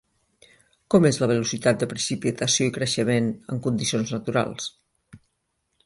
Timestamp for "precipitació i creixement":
1.93-3.31